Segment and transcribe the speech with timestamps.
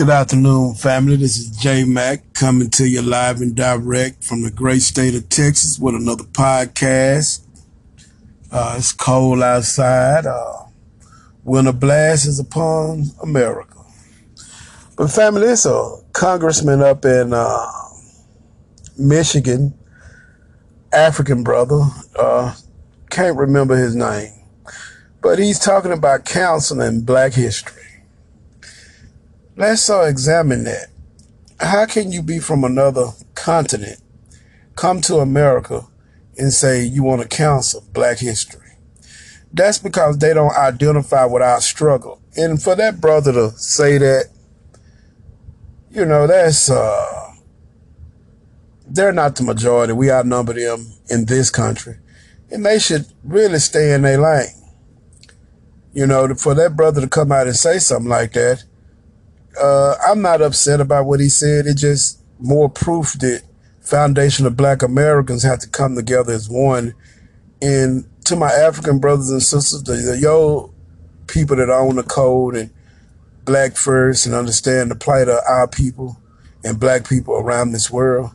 [0.00, 1.16] Good afternoon, family.
[1.16, 5.28] This is J Mac coming to you live and direct from the great state of
[5.28, 7.42] Texas with another podcast.
[8.50, 10.24] Uh, it's cold outside.
[10.24, 10.64] Uh,
[11.44, 13.76] winter blast is upon America.
[14.96, 17.66] But family, it's a congressman up in uh,
[18.96, 19.74] Michigan,
[20.94, 21.82] African brother.
[22.18, 22.54] Uh,
[23.10, 24.32] can't remember his name,
[25.20, 27.79] but he's talking about counseling Black history.
[29.60, 30.86] Let's uh, examine that.
[31.60, 34.00] How can you be from another continent,
[34.74, 35.86] come to America,
[36.38, 38.70] and say you want to counsel Black history?
[39.52, 42.22] That's because they don't identify with our struggle.
[42.38, 44.30] And for that brother to say that,
[45.90, 47.34] you know, that's, uh,
[48.86, 49.92] they're not the majority.
[49.92, 51.98] We outnumber them in this country.
[52.50, 54.54] And they should really stay in their lane.
[55.92, 58.64] You know, for that brother to come out and say something like that,
[59.58, 61.66] uh, I'm not upset about what he said.
[61.66, 63.42] It just more proof that
[63.80, 66.94] foundation of black Americans have to come together as one.
[67.60, 70.72] And to my African brothers and sisters, the, the yo
[71.26, 72.70] people that own the code and
[73.44, 76.20] black first and understand the plight of our people
[76.64, 78.30] and black people around this world,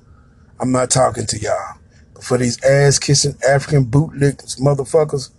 [0.60, 1.78] I'm not talking to y'all.
[2.14, 5.30] But for these ass kissing African bootlickers, motherfuckers,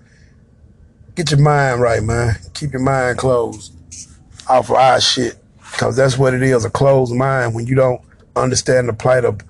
[1.15, 2.37] get your mind right, man.
[2.55, 3.75] Keep your mind closed
[4.49, 5.37] off of our shit.
[5.77, 8.01] Because that's what it is a closed mind when you don't
[8.35, 9.43] understand the plight of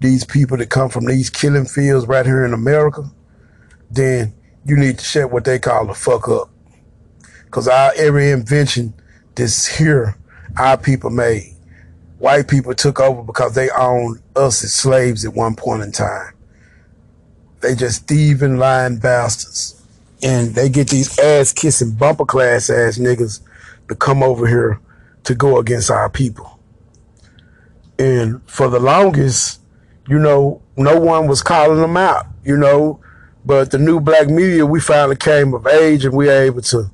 [0.00, 3.04] these people that come from these killing fields right here in America.
[3.90, 4.32] Then
[4.64, 6.48] you need to shut what they call the fuck up.
[7.44, 8.94] Because our every invention
[9.34, 10.16] that's here,
[10.56, 11.54] our people made.
[12.18, 16.32] White people took over because they owned us as slaves at one point in time.
[17.60, 19.82] They just thieving, lying bastards.
[20.22, 23.42] And they get these ass kissing bumper class ass niggas
[23.88, 24.80] to come over here
[25.24, 26.58] to go against our people.
[27.98, 29.60] And for the longest,
[30.08, 33.00] you know, no one was calling them out, you know,
[33.44, 36.90] but the new black media, we finally came of age and we are able to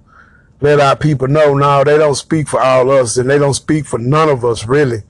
[0.61, 3.87] let our people know now they don't speak for all us and they don't speak
[3.87, 5.03] for none of us really.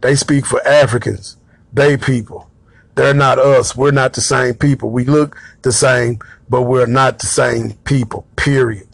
[0.00, 1.36] They speak for Africans,
[1.72, 2.48] they people.
[2.94, 3.74] They're not us.
[3.74, 4.90] We're not the same people.
[4.90, 6.18] We look the same,
[6.48, 8.86] but we're not the same people, period.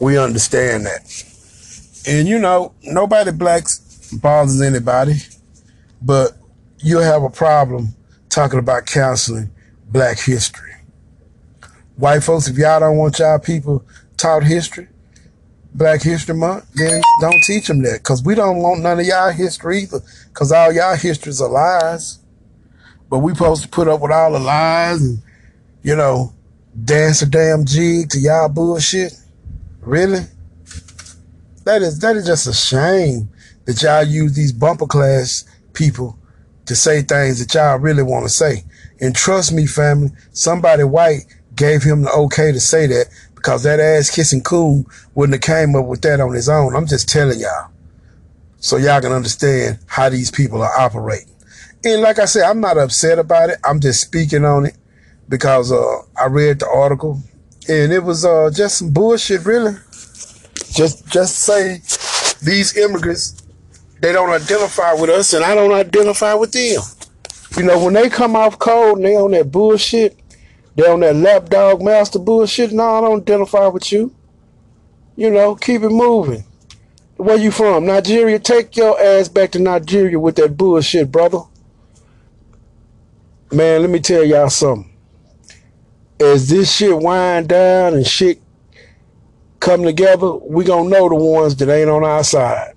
[0.00, 1.24] We understand that.
[2.06, 5.14] And you know, nobody blacks bothers anybody,
[6.00, 6.32] but
[6.78, 7.94] you'll have a problem
[8.28, 9.50] talking about counseling
[9.88, 10.72] black history.
[11.96, 13.84] White folks, if y'all don't want y'all people
[14.16, 14.88] taught history,
[15.76, 18.02] Black History Month, then don't teach them that.
[18.02, 20.00] Cause we don't want none of y'all history either.
[20.32, 22.18] Cause all y'all histories are lies.
[23.10, 25.22] But we supposed to put up with all the lies and,
[25.82, 26.32] you know,
[26.84, 29.12] dance a damn jig to y'all bullshit.
[29.80, 30.20] Really?
[31.66, 33.28] That is that is just a shame
[33.64, 36.16] that y'all use these bumper class people
[36.66, 38.62] to say things that y'all really want to say.
[39.00, 41.22] And trust me, family, somebody white
[41.56, 45.74] gave him the okay to say that because that ass kissing coon wouldn't have came
[45.74, 46.76] up with that on his own.
[46.76, 47.72] I'm just telling y'all.
[48.58, 51.34] So y'all can understand how these people are operating.
[51.84, 53.58] And like I said, I'm not upset about it.
[53.64, 54.76] I'm just speaking on it
[55.28, 57.20] because uh, I read the article
[57.68, 59.74] and it was uh, just some bullshit, really.
[60.76, 61.78] Just just say
[62.42, 63.42] these immigrants,
[64.00, 66.82] they don't identify with us and I don't identify with them.
[67.56, 70.18] You know, when they come off cold and they on that bullshit,
[70.74, 74.14] they on that lapdog master bullshit, no, I don't identify with you.
[75.16, 76.44] You know, keep it moving.
[77.16, 77.86] Where you from?
[77.86, 78.38] Nigeria?
[78.38, 81.38] Take your ass back to Nigeria with that bullshit, brother.
[83.50, 84.92] Man, let me tell y'all something.
[86.20, 88.42] As this shit wind down and shit
[89.60, 92.74] come together, we gonna know the ones that ain't on our side.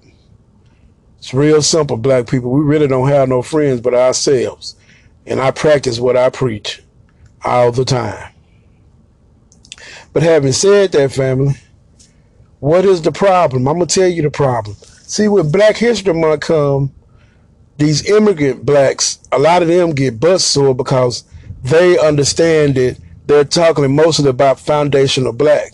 [1.18, 2.50] It's real simple, black people.
[2.50, 4.76] We really don't have no friends but ourselves.
[5.26, 6.82] And I practice what I preach
[7.44, 8.34] all the time.
[10.14, 11.56] But having said that, family,
[12.60, 13.68] what is the problem?
[13.68, 14.76] I'm gonna tell you the problem.
[15.04, 16.94] See, when Black History Month come,
[17.78, 21.24] these immigrant blacks, a lot of them get butt sore because
[21.64, 25.74] they understand that they're talking mostly about foundational black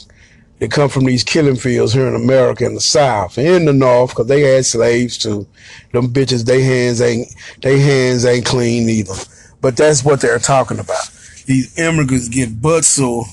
[0.60, 4.12] that come from these killing fields here in America in the South in the North,
[4.12, 5.46] because they had slaves too.
[5.92, 7.28] Them bitches, they hands ain't
[7.62, 9.16] they hands ain't clean either.
[9.62, 11.10] But that's what they're talking about.
[11.46, 13.25] These immigrants get butt sore.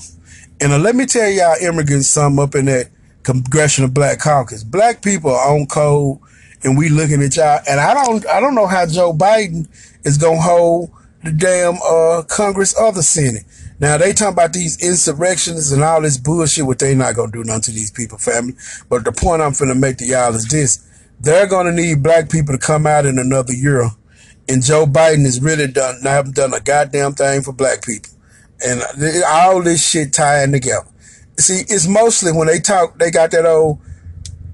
[0.61, 2.89] And uh, let me tell y'all immigrants something up in that
[3.23, 4.63] Congressional Black Caucus.
[4.63, 6.19] Black people are on code
[6.63, 7.59] and we looking at y'all.
[7.69, 9.67] And I don't I don't know how Joe Biden
[10.03, 10.91] is gonna hold
[11.23, 13.43] the damn uh Congress or the Senate.
[13.83, 17.43] Now they talking about these insurrections and all this bullshit, what they not gonna do
[17.43, 18.53] nothing to these people, family.
[18.87, 20.87] But the point I'm finna make to y'all is this.
[21.19, 23.89] they're to need black people to come out in another year.
[24.47, 28.09] And Joe Biden has really done, haven't done a goddamn thing for black people.
[28.65, 28.81] And
[29.27, 30.87] all this shit tying together.
[31.37, 33.81] See, it's mostly when they talk, they got that old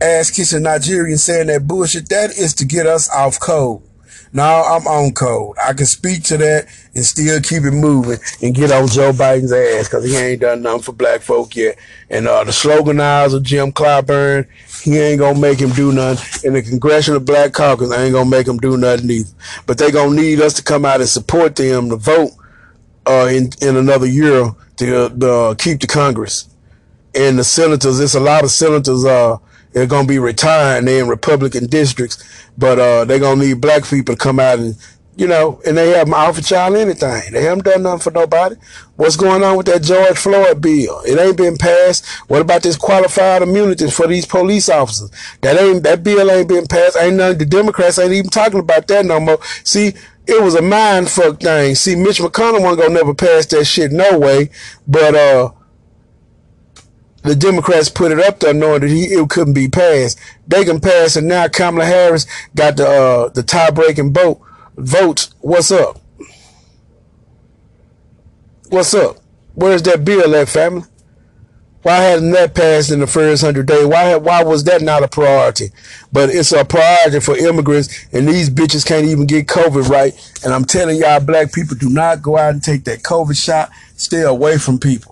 [0.01, 2.09] ass kissing Nigerian saying that bullshit.
[2.09, 3.83] That is to get us off code.
[4.31, 5.55] Now I'm on code.
[5.63, 9.51] I can speak to that and still keep it moving and get on Joe Biden's
[9.51, 11.77] ass because he ain't done nothing for black folk yet.
[12.09, 14.47] And uh, the sloganizer Jim Clyburn,
[14.83, 16.47] he ain't gonna make him do nothing.
[16.47, 19.31] And the Congressional Black Caucus ain't gonna make him do nothing either.
[19.65, 22.31] But they gonna need us to come out and support them to vote
[23.07, 26.47] uh, in in another year to uh, keep the Congress
[27.15, 27.97] and the senators.
[27.97, 29.05] there's a lot of senators.
[29.05, 29.37] Uh,
[29.73, 30.85] they're gonna be retiring.
[30.85, 32.23] They're in Republican districts,
[32.57, 34.75] but uh, they're gonna need black people to come out and
[35.19, 37.33] you know, and they haven't offered y'all anything.
[37.33, 38.55] They haven't done nothing for nobody.
[38.95, 41.01] What's going on with that George Floyd bill?
[41.05, 42.07] It ain't been passed.
[42.29, 45.11] What about this qualified immunity for these police officers?
[45.41, 46.95] That ain't that bill ain't been passed.
[46.97, 47.37] Ain't none.
[47.37, 49.39] The Democrats ain't even talking about that no more.
[49.65, 49.91] See,
[50.25, 51.75] it was a mind fuck thing.
[51.75, 54.51] See, Mitch McConnell wasn't gonna never pass that shit no way.
[54.87, 55.51] But uh
[57.23, 60.19] the Democrats put it up there knowing that he it couldn't be passed.
[60.47, 61.47] They can pass it now.
[61.47, 62.25] Kamala Harris
[62.55, 64.41] got the uh, the tie breaking vote
[64.77, 65.33] votes.
[65.41, 65.99] What's up?
[68.69, 69.17] What's up?
[69.55, 70.83] Where's that bill at, family?
[71.81, 73.85] Why hadn't that passed in the first hundred days?
[73.85, 75.71] Why why was that not a priority?
[76.11, 80.13] But it's a priority for immigrants, and these bitches can't even get COVID right.
[80.43, 83.69] And I'm telling y'all, black people, do not go out and take that COVID shot.
[83.95, 85.08] Stay away from people.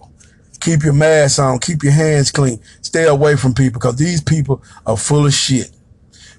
[0.59, 1.59] Keep your mask on.
[1.59, 2.59] Keep your hands clean.
[2.81, 5.71] Stay away from people because these people are full of shit.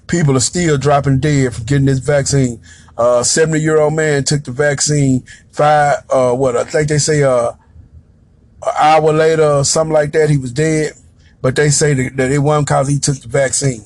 [0.07, 2.61] People are still dropping dead from getting this vaccine.
[2.97, 7.23] Uh, 70 year old man took the vaccine five, uh, what I think they say,
[7.23, 7.51] uh,
[8.65, 10.29] an hour later or something like that.
[10.29, 10.93] He was dead,
[11.41, 13.83] but they say that, that it wasn't cause he took the vaccine.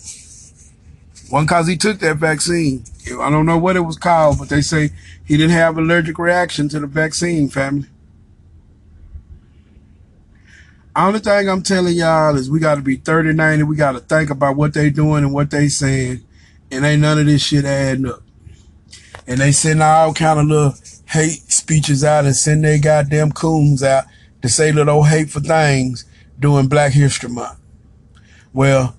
[1.29, 2.85] One cause he took that vaccine.
[3.19, 4.91] I don't know what it was called, but they say
[5.25, 7.87] he didn't have allergic reaction to the vaccine family.
[10.95, 13.63] Only thing I'm telling y'all is we got to be 30, 90.
[13.63, 16.23] We got to think about what they doing and what they saying.
[16.71, 18.21] And ain't none of this shit adding up.
[19.25, 20.75] And they send all kind of little
[21.05, 24.05] hate speeches out and send their goddamn coons out
[24.43, 26.05] to say little hateful things
[26.39, 27.59] during Black History Month.
[28.51, 28.95] Well,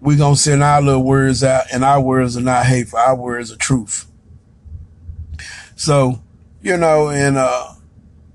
[0.00, 2.98] we gonna send our little words out and our words are not hateful.
[2.98, 4.06] Our words are truth.
[5.74, 6.22] So,
[6.62, 7.72] you know, and, uh,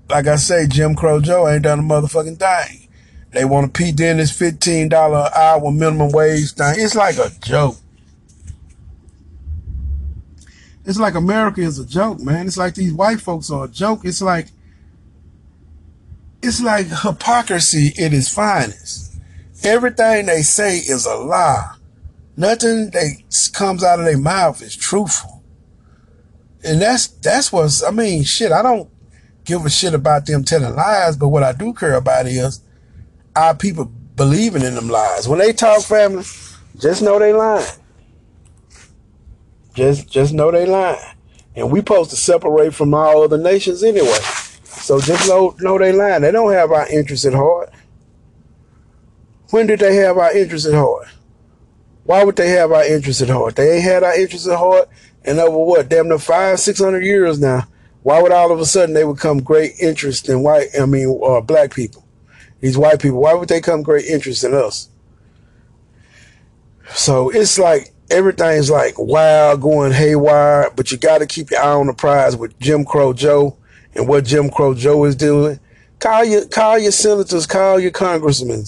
[0.08, 2.88] like I say, Jim Crow Joe ain't done a motherfucking thing.
[3.32, 6.74] They want to Pete Dennis $15 an hour minimum wage thing.
[6.78, 7.76] It's like a joke.
[10.84, 12.46] It's like America is a joke, man.
[12.46, 14.04] It's like these white folks are a joke.
[14.04, 14.48] It's like,
[16.42, 19.16] it's like hypocrisy at its finest.
[19.64, 21.74] Everything they say is a lie.
[22.36, 25.42] Nothing that comes out of their mouth is truthful.
[26.62, 28.90] And that's, that's what's, I mean, shit, I don't,
[29.44, 32.60] give a shit about them telling lies, but what I do care about is
[33.36, 35.28] our people believing in them lies.
[35.28, 36.24] When they talk family,
[36.78, 37.66] just know they lying.
[39.74, 41.00] Just just know they lying.
[41.56, 44.18] And we supposed to separate from all other nations anyway.
[44.64, 46.22] So just know know they lying.
[46.22, 47.70] They don't have our interests at heart.
[49.50, 51.08] When did they have our interests at heart?
[52.04, 53.56] Why would they have our interests at heart?
[53.56, 54.88] They ain't had our interests at heart
[55.24, 57.66] in over what, damn near five, six hundred years now.
[58.04, 61.40] Why would all of a sudden they become great interest in white, I mean, uh,
[61.40, 62.04] black people?
[62.60, 64.90] These white people, why would they come great interest in us?
[66.94, 71.72] So it's like everything's like wild, going haywire, but you got to keep your eye
[71.72, 73.56] on the prize with Jim Crow Joe
[73.94, 75.58] and what Jim Crow Joe is doing.
[75.98, 78.64] Call your, call your senators, call your congressmen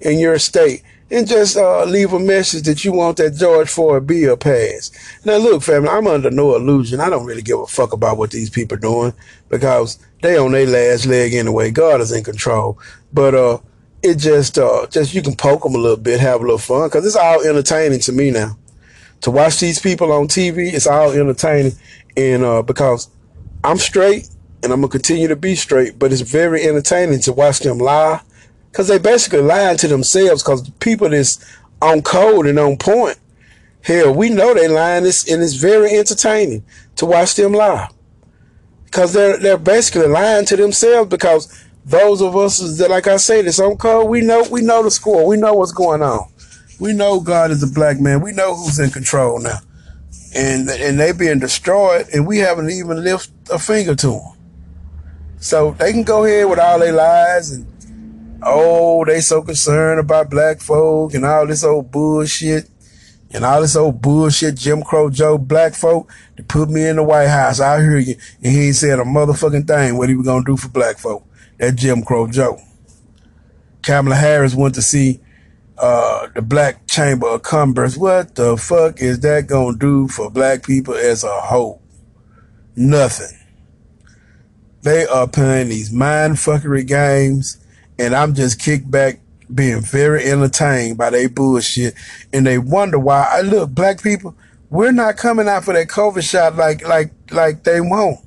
[0.00, 4.06] in your state and just uh, leave a message that you want that George Floyd
[4.06, 4.96] bill passed.
[5.24, 7.00] Now, look, family, I'm under no illusion.
[7.00, 9.12] I don't really give a fuck about what these people are doing
[9.48, 11.70] because they on their last leg anyway.
[11.70, 12.78] God is in control.
[13.12, 13.58] But uh,
[14.02, 16.88] it just, uh, just you can poke them a little bit, have a little fun
[16.88, 18.56] because it's all entertaining to me now.
[19.22, 21.72] To watch these people on TV, it's all entertaining,
[22.16, 23.10] and uh, because
[23.62, 24.30] I'm straight
[24.62, 28.22] and I'm gonna continue to be straight, but it's very entertaining to watch them lie
[28.70, 31.44] because they basically lying to themselves because the people that's
[31.82, 33.18] on code and on point,
[33.82, 36.64] hell, we know they lying this and it's very entertaining
[36.96, 37.88] to watch them lie.
[38.84, 43.42] Because they're they're basically lying to themselves because those of us that like I say,
[43.42, 45.26] that's on code, we know we know the score.
[45.26, 46.28] We know what's going on.
[46.78, 48.20] We know God is a black man.
[48.20, 49.58] We know who's in control now.
[50.34, 54.32] And and they being destroyed and we haven't even lifted a finger to them.
[55.38, 57.66] So they can go ahead with all their lies and
[58.42, 62.68] oh, they so concerned about black folk and all this old bullshit.
[63.32, 67.02] and all this old bullshit Jim Crow Joe black folk to put me in the
[67.02, 67.60] White House.
[67.60, 68.16] I hear you.
[68.42, 71.24] And he ain't said a motherfucking thing what he was gonna do for black folk.
[71.58, 72.58] That Jim Crow Joe.
[73.82, 75.20] Kamala Harris went to see
[75.78, 77.96] uh, the Black Chamber of Commerce.
[77.96, 81.80] What the fuck is that gonna do for black people as a whole?
[82.76, 83.36] Nothing.
[84.82, 87.58] They are playing these mind fuckery games,
[88.00, 89.20] and I'm just kicked back
[89.54, 91.94] being very entertained by their bullshit.
[92.32, 94.34] And they wonder why I look, black people,
[94.70, 98.20] we're not coming out for that COVID shot like like like they won't.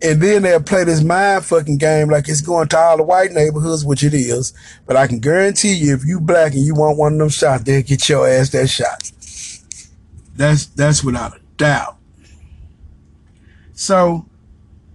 [0.00, 3.32] And then they'll play this mind fucking game like it's going to all the white
[3.32, 4.52] neighborhoods, which it is.
[4.86, 7.64] But I can guarantee you, if you black and you want one of them shots,
[7.64, 9.10] they'll get your ass that shot.
[10.36, 11.96] That's that's without a doubt.
[13.72, 14.26] So,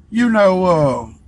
[0.09, 1.18] you know, uh,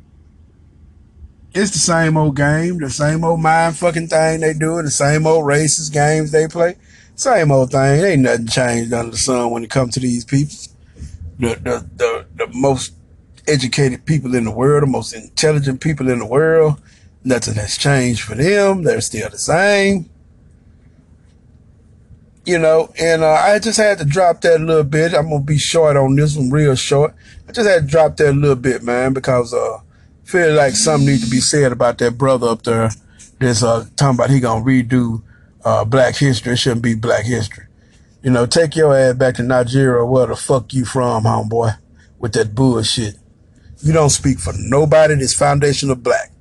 [1.54, 5.28] it's the same old game, the same old mind fucking thing they do, the same
[5.28, 6.78] old racist games they play.
[7.16, 8.04] Same old thing.
[8.04, 10.56] Ain't nothing changed under the sun when it comes to these people.
[11.40, 12.94] The the the, the most
[13.48, 16.82] educated people in the world, the most intelligent people in the world.
[17.24, 18.84] Nothing has changed for them.
[18.84, 20.10] They're still the same.
[22.44, 25.14] You know, and uh, I just had to drop that a little bit.
[25.14, 27.14] I'm gonna be short on this one, real short.
[27.48, 29.80] I just had to drop that a little bit, man, because uh,
[30.32, 32.90] feel like something needs to be said about that brother up there
[33.40, 35.22] that's uh, talking about he gonna redo
[35.66, 36.54] uh, Black History.
[36.54, 37.66] It shouldn't be Black History.
[38.24, 41.78] You know, take your ass back to Nigeria, where the fuck you from, homeboy,
[42.18, 43.16] with that bullshit.
[43.84, 46.32] You don't speak for nobody that's foundation of black.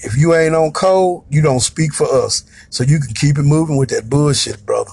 [0.00, 2.42] If you ain't on code, you don't speak for us.
[2.68, 4.90] So you can keep it moving with that bullshit, brother.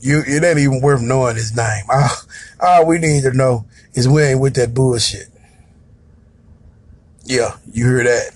[0.00, 1.84] You, it ain't even worth knowing his name.
[1.92, 2.10] All,
[2.60, 5.33] all we need to know is we ain't with that bullshit.
[7.26, 8.32] Yeah, you hear that.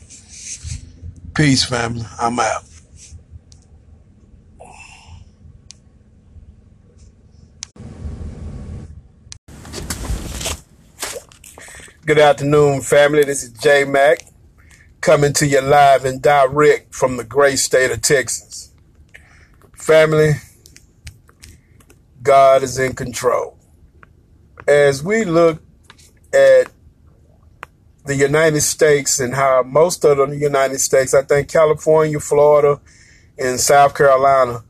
[1.35, 2.07] Peace, family.
[2.19, 2.65] I'm out.
[12.07, 13.25] Good afternoon, family.
[13.25, 14.21] This is J Mac
[15.03, 18.73] coming to you live and direct from the great state of Texas.
[19.77, 20.33] Family,
[22.23, 23.59] God is in control.
[24.67, 25.63] As we look
[26.33, 26.73] at
[28.09, 32.81] the United States and how most of the United States, I think California, Florida,
[33.39, 34.65] and South Carolina,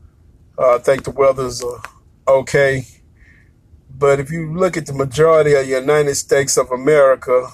[0.57, 1.79] uh, I think the weather's uh,
[2.27, 2.85] okay
[3.99, 7.49] but if you look at the majority of the United States of America,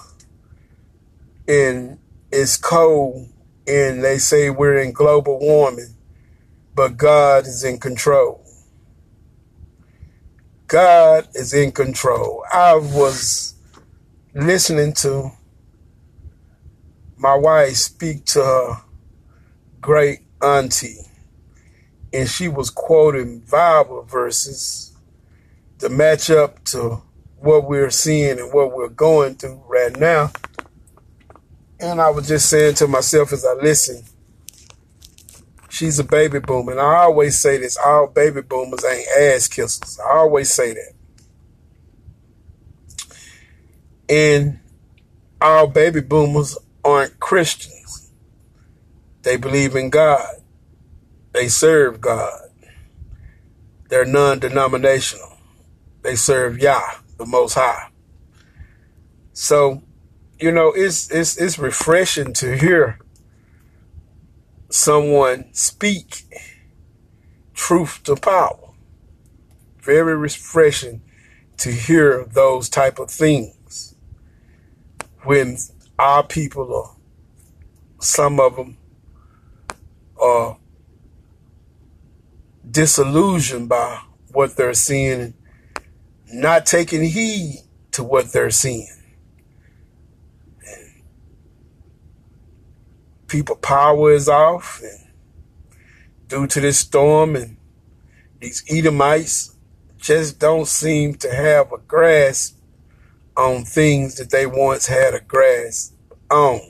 [1.48, 1.98] and
[2.30, 3.28] it's cold,
[3.66, 5.96] and they say we're in global warming,
[6.72, 8.44] but God is in control.
[10.68, 12.44] God is in control.
[12.52, 13.54] I was
[14.32, 15.32] listening to
[17.16, 18.82] my wife speak to her
[19.80, 21.00] great auntie,
[22.12, 24.96] and she was quoting Bible verses
[25.78, 27.02] to match up to
[27.38, 30.30] what we're seeing and what we're going through right now.
[31.78, 34.02] And I was just saying to myself as I listen,
[35.68, 36.72] she's a baby boomer.
[36.72, 40.00] And I always say this all baby boomers ain't ass kissers.
[40.00, 40.92] I always say that.
[44.08, 44.58] And
[45.40, 46.56] all baby boomers
[46.86, 48.12] aren't Christians.
[49.22, 50.36] They believe in God,
[51.32, 52.50] they serve God,
[53.88, 55.36] they're non denominational.
[56.02, 56.82] They serve Yah,
[57.18, 57.88] the Most High.
[59.32, 59.82] So,
[60.38, 63.00] you know, it's it's it's refreshing to hear
[64.70, 66.22] someone speak
[67.54, 68.70] truth to power.
[69.80, 71.02] Very refreshing
[71.58, 73.94] to hear those type of things
[75.24, 75.56] when
[75.98, 76.96] our people are
[77.98, 78.76] some of them
[80.20, 80.58] are
[82.70, 84.00] disillusioned by
[84.32, 85.34] what they're seeing
[86.32, 87.60] not taking heed
[87.92, 88.88] to what they're seeing.
[93.28, 95.12] People power is off and
[96.28, 97.56] due to this storm and
[98.40, 99.56] these Edomites
[99.98, 102.55] just don't seem to have a grasp
[103.36, 105.94] on things that they once had a grasp
[106.30, 106.60] on.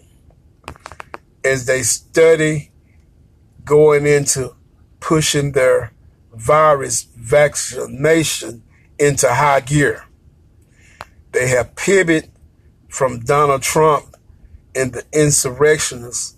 [1.44, 2.72] As they study
[3.64, 4.54] going into
[5.00, 5.92] pushing their
[6.32, 8.62] virus vaccination
[8.98, 10.04] into high gear.
[11.32, 12.30] They have pivoted
[12.88, 14.16] from Donald Trump
[14.74, 16.36] and the insurrectionists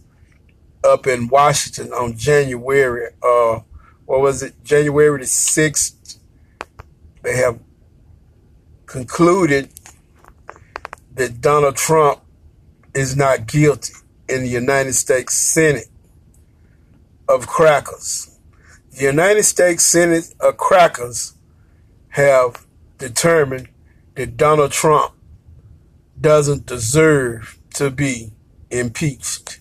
[0.85, 3.61] up in Washington on January, uh,
[4.07, 6.19] what was it, January the 6th.
[7.23, 7.59] They have
[8.87, 9.71] concluded
[11.19, 12.21] that Donald Trump
[12.95, 13.93] is not guilty
[14.29, 15.89] in the United States Senate
[17.29, 18.39] of crackers.
[18.97, 21.35] The United States Senate of crackers
[22.11, 22.65] have
[22.99, 23.69] determined
[24.15, 25.13] that Donald Trump
[26.21, 28.33] doesn't deserve to be
[28.71, 29.59] impeached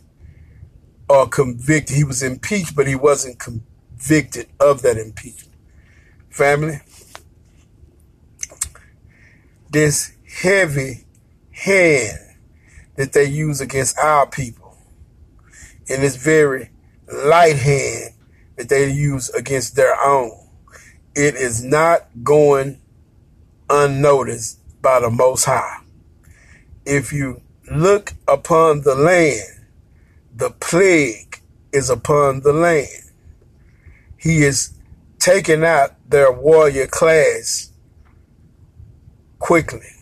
[1.09, 1.95] or convicted.
[1.95, 5.55] He was impeached, but he wasn't convicted of that impeachment.
[6.29, 6.81] Family,
[9.71, 10.11] this
[10.41, 11.06] heavy
[11.57, 12.19] hand
[12.95, 14.77] that they use against our people
[15.89, 16.69] and this very
[17.11, 18.13] light hand
[18.57, 20.31] that they use against their own.
[21.15, 22.79] It is not going
[23.69, 25.81] unnoticed by the Most High.
[26.85, 29.65] If you look upon the land,
[30.35, 31.41] the plague
[31.73, 33.11] is upon the land.
[34.17, 34.73] He is
[35.17, 37.71] taking out their warrior class
[39.39, 39.96] quickly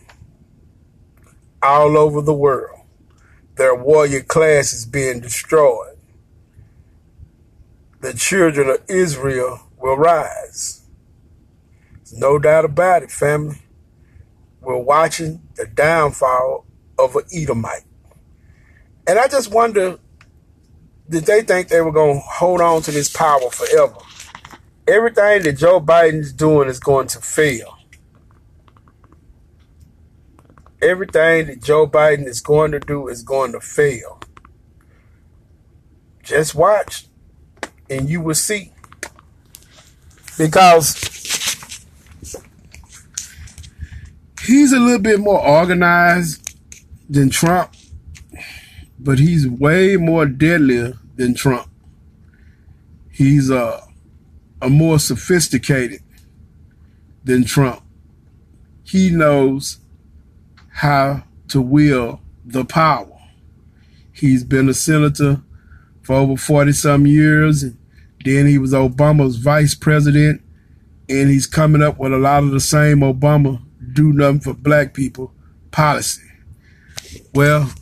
[1.66, 2.80] all over the world.
[3.56, 5.96] Their warrior class is being destroyed.
[8.00, 10.82] The children of Israel will rise.
[11.94, 13.62] There's no doubt about it, family.
[14.60, 16.66] We're watching the downfall
[16.98, 17.84] of an Edomite.
[19.06, 19.98] And I just wonder,
[21.08, 23.96] did they think they were going to hold on to this power forever?
[24.86, 27.75] Everything that Joe Biden is doing is going to fail.
[30.86, 34.20] Everything that Joe Biden is going to do is going to fail.
[36.22, 37.06] Just watch
[37.90, 38.72] and you will see.
[40.38, 40.94] Because
[44.44, 46.56] he's a little bit more organized
[47.08, 47.74] than Trump,
[48.96, 51.68] but he's way more deadlier than Trump.
[53.10, 53.82] He's a,
[54.62, 56.00] a more sophisticated
[57.24, 57.82] than Trump.
[58.84, 59.78] He knows
[60.76, 63.10] how to wield the power.
[64.12, 65.40] He's been a senator
[66.02, 67.62] for over 40 some years.
[67.62, 67.78] And
[68.26, 70.42] then he was Obama's vice president.
[71.08, 73.62] And he's coming up with a lot of the same Obama
[73.94, 75.32] do nothing for black people
[75.70, 76.22] policy.
[77.34, 77.72] Well,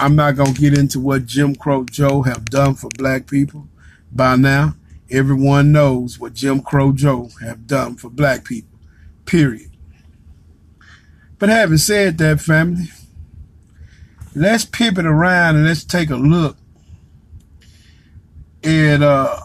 [0.00, 3.68] I'm not going to get into what Jim Crow Joe have done for black people.
[4.10, 4.74] By now,
[5.10, 8.80] everyone knows what Jim Crow Joe have done for black people,
[9.26, 9.70] period.
[11.38, 12.86] But having said that, family,
[14.34, 16.56] let's pivot around and let's take a look
[18.62, 19.38] at uh,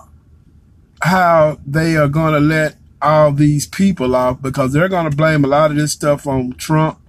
[1.02, 5.44] how they are going to let all these people off because they're going to blame
[5.46, 7.00] a lot of this stuff on Trump.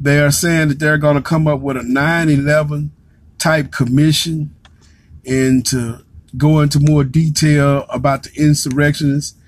[0.00, 2.92] They are saying that they're going to come up with a 9 11
[3.38, 4.54] type commission
[5.26, 6.04] and to
[6.36, 9.38] go into more detail about the insurrectionists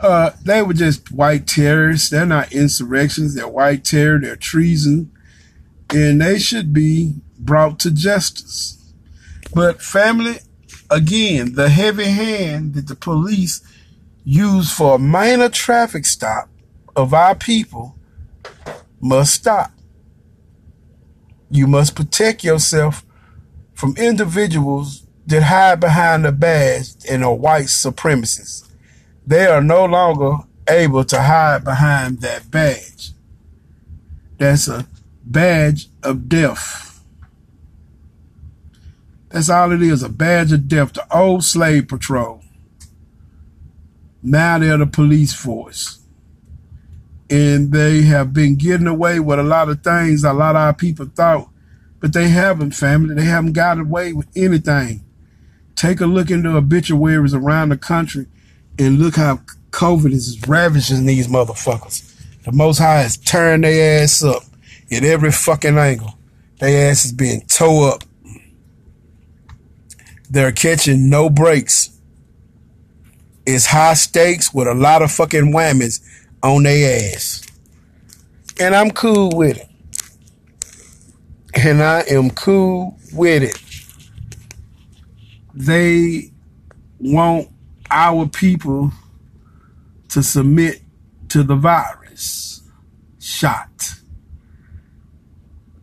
[0.00, 2.10] uh, they were just white terrorists.
[2.10, 3.34] They're not insurrections.
[3.34, 4.18] They're white terror.
[4.20, 5.10] They're treason.
[5.90, 8.92] And they should be brought to justice.
[9.54, 10.38] But family,
[10.90, 13.60] again, the heavy hand that the police
[14.24, 16.48] use for a minor traffic stop
[16.94, 17.96] of our people
[19.00, 19.70] must stop.
[21.48, 23.04] You must protect yourself
[23.72, 28.65] from individuals that hide behind the badge and are white supremacists
[29.26, 33.12] they are no longer able to hide behind that badge.
[34.38, 34.86] That's a
[35.24, 37.02] badge of death.
[39.30, 40.92] That's all it is, a badge of death.
[40.92, 42.42] The old slave patrol.
[44.22, 46.00] Now they're the police force.
[47.28, 50.74] And they have been getting away with a lot of things a lot of our
[50.74, 51.48] people thought,
[51.98, 53.16] but they haven't, family.
[53.16, 55.04] They haven't got away with anything.
[55.74, 58.26] Take a look into obituaries around the country
[58.78, 62.02] and look how COVID is ravaging these motherfuckers.
[62.44, 64.42] The Most High has turned their ass up
[64.88, 66.16] in every fucking angle.
[66.60, 68.04] Their ass is being towed up.
[70.30, 71.90] They're catching no breaks.
[73.46, 76.00] It's high stakes with a lot of fucking whammies
[76.42, 77.42] on their ass.
[78.58, 79.68] And I'm cool with it.
[81.54, 83.60] And I am cool with it.
[85.54, 86.32] They
[86.98, 87.48] want
[87.90, 88.92] our people
[90.08, 90.82] to submit
[91.28, 92.62] to the virus
[93.20, 93.94] shot.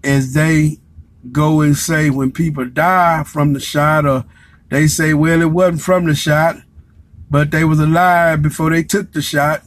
[0.04, 0.78] As they
[1.32, 4.26] go and say when people die from the shot or
[4.70, 6.58] they say, well, it wasn't from the shot,
[7.30, 9.62] but they was alive before they took the shot.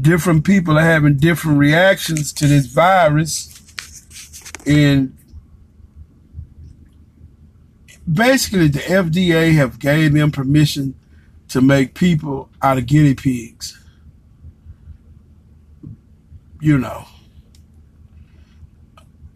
[0.00, 3.48] Different people are having different reactions to this virus.
[4.66, 5.16] And
[8.10, 10.94] basically the FDA have gave them permission
[11.50, 13.76] to make people out of guinea pigs.
[16.60, 17.06] You know,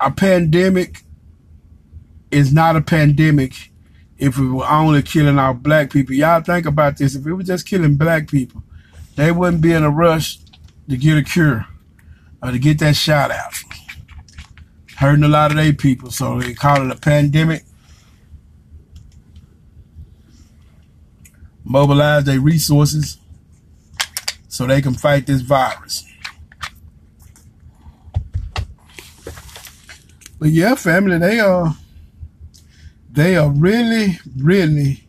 [0.01, 1.03] a pandemic
[2.31, 3.71] is not a pandemic
[4.19, 6.15] if we were only killing our black people.
[6.15, 7.15] Y'all think about this.
[7.15, 8.63] If we were just killing black people,
[9.17, 10.39] they wouldn't be in a rush
[10.89, 11.67] to get a cure
[12.43, 13.55] or to get that shot out.
[14.97, 16.11] Hurting a lot of their people.
[16.11, 17.65] So they call it a pandemic.
[21.65, 23.19] Mobilize their resources
[24.49, 26.05] so they can fight this virus.
[30.39, 31.75] But yeah, family, they are
[33.11, 35.09] they are really, really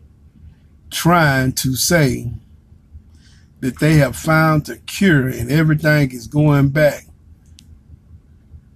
[0.91, 2.32] trying to say
[3.60, 7.06] that they have found the cure and everything is going back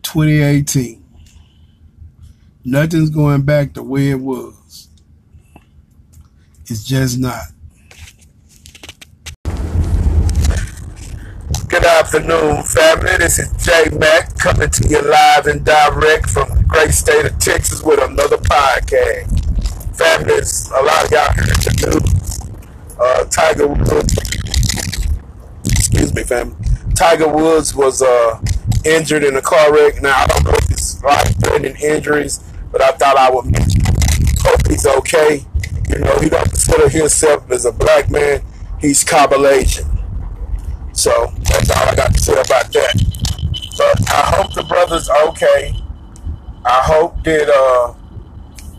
[0.02, 1.04] 2018.
[2.66, 4.90] Nothing's going back the way it was.
[6.66, 7.44] It's just not.
[11.90, 13.18] Afternoon, family.
[13.18, 17.40] This is J Mac coming to you live and direct from the great state of
[17.40, 19.26] Texas with another podcast.
[19.98, 22.42] Family, a lot of y'all heard the news.
[23.00, 24.14] Uh, Tiger Woods,
[25.66, 26.56] excuse me, family.
[26.96, 28.40] Tiger Woods was uh,
[28.86, 30.00] injured in a car wreck.
[30.00, 32.40] Now, I don't know if it's life-threatening injuries,
[32.72, 33.46] but I thought I would.
[34.42, 35.44] Hope he's okay.
[35.90, 38.44] You know, he don't consider himself as a black man.
[38.80, 39.99] He's Cablinasian.
[41.00, 42.94] So that's all I got to say about that.
[43.78, 45.74] But I hope the brother's okay.
[46.66, 47.94] I hope that uh,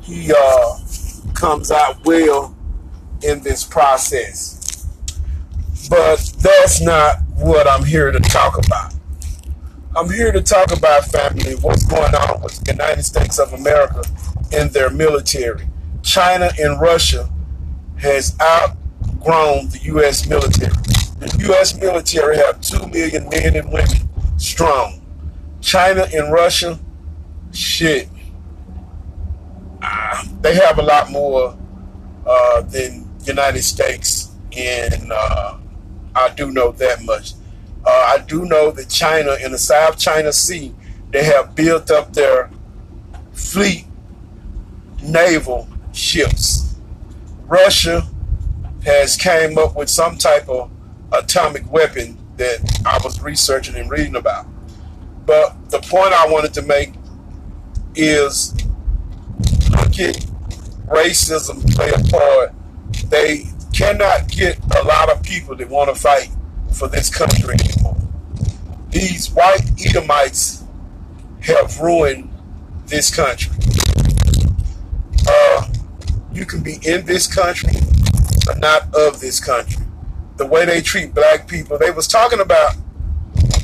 [0.03, 2.55] he uh, comes out well
[3.23, 4.87] in this process.
[5.89, 8.93] But that's not what I'm here to talk about.
[9.97, 14.03] I'm here to talk about family, what's going on with the United States of America
[14.53, 15.67] and their military.
[16.03, 17.31] China and Russia
[17.97, 20.29] has outgrown the U.S.
[20.29, 20.75] military.
[21.21, 21.79] The U.S.
[21.79, 25.03] military have 2 million men and women strong.
[25.61, 26.81] China and Russia,
[27.53, 28.09] shit,
[29.83, 31.57] uh, they have a lot more
[32.27, 35.59] uh, than United States, and uh,
[36.15, 37.35] I do know that much.
[37.85, 40.75] Uh, I do know that China, in the South China Sea,
[41.13, 42.51] they have built up their
[43.33, 43.85] fleet
[45.03, 46.77] naval ships.
[47.47, 48.09] Russia
[48.85, 50.71] has came up with some type of
[51.13, 54.47] atomic weapon that I was researching and reading about.
[55.27, 56.95] But the point I wanted to make
[57.95, 58.55] is
[59.71, 60.17] look at
[60.87, 62.55] racism play a part.
[63.11, 66.31] They cannot get a lot of people that want to fight
[66.73, 67.97] for this country anymore.
[68.91, 70.65] These white Edomites
[71.43, 72.31] have ruined
[72.87, 73.53] this country.
[75.29, 75.69] Uh,
[76.33, 77.73] you can be in this country,
[78.47, 79.80] but not of this country
[80.41, 81.77] the way they treat black people.
[81.77, 82.75] They was talking about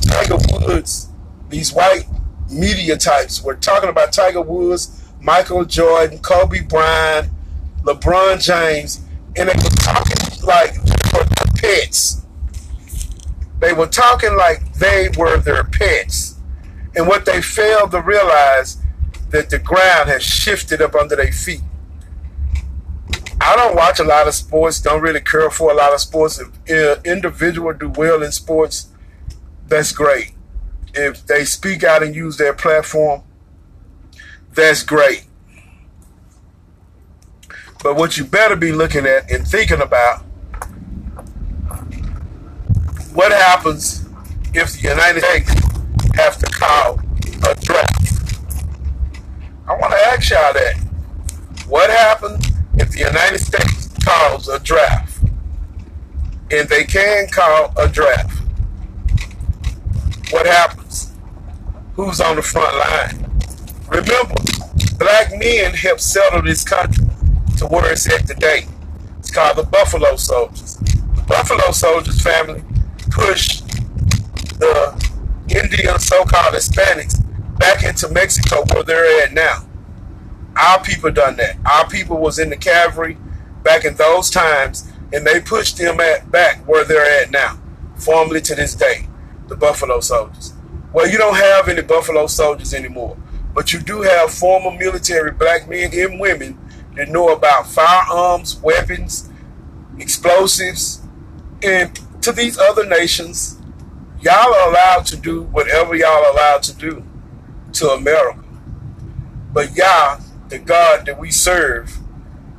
[0.03, 1.09] Tiger Woods.
[1.49, 2.05] These white
[2.51, 7.31] media types were talking about Tiger Woods, Michael Jordan, Kobe Bryant,
[7.83, 9.01] LeBron James,
[9.37, 12.27] and they were talking like they were pets.
[13.59, 16.37] They were talking like they were their pets.
[16.95, 18.77] And what they failed to realize
[19.31, 21.63] that the ground has shifted up under their feet.
[23.47, 24.81] I don't watch a lot of sports.
[24.81, 26.41] Don't really care for a lot of sports.
[26.41, 28.89] If an individual do well in sports,
[29.69, 30.33] that's great.
[30.95, 33.23] If they speak out and use their platform,
[34.53, 35.27] that's great.
[37.85, 40.23] But what you better be looking at and thinking about,
[43.15, 44.09] what happens
[44.55, 45.51] if the United States
[46.17, 46.99] have to call
[47.49, 48.23] a draft?
[49.69, 50.79] I want to ask y'all that.
[51.69, 55.23] What happens if the United States calls a draft,
[56.51, 58.43] and they can call a draft,
[60.31, 61.13] what happens?
[61.95, 63.31] Who's on the front line?
[63.89, 64.35] Remember,
[64.99, 67.07] black men helped settle this country
[67.59, 68.67] to where it's at today.
[69.19, 70.77] It's called the Buffalo Soldiers.
[70.77, 72.63] The Buffalo Soldiers family
[73.11, 73.67] pushed
[74.59, 74.93] the
[75.49, 77.23] Indian so-called Hispanics
[77.59, 79.66] back into Mexico where they're at now.
[80.57, 81.57] Our people done that.
[81.67, 83.19] Our people was in the cavalry
[83.63, 87.59] back in those times, and they pushed them at, back where they're at now,
[87.97, 89.09] formerly to this day,
[89.49, 90.55] the Buffalo Soldiers.
[90.93, 93.19] Well, you don't have any Buffalo Soldiers anymore,
[93.55, 96.59] but you do have former military black men and women
[96.97, 99.29] that know about firearms, weapons,
[99.99, 101.03] explosives,
[101.63, 103.61] and to these other nations,
[104.21, 107.05] y'all are allowed to do whatever y'all are allowed to do
[107.75, 108.43] to America.
[109.53, 111.99] But y'all the God that we serve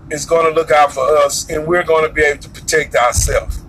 [0.10, 2.96] is going to look out for us and we're going to be able to protect
[2.96, 3.62] ourselves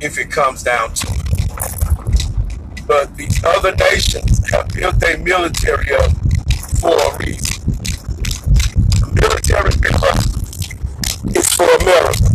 [0.00, 2.86] if it comes down to it.
[2.86, 6.10] But these other nations have built their military up
[6.80, 7.72] for a reason.
[9.00, 9.96] The military been
[11.56, 12.28] for America.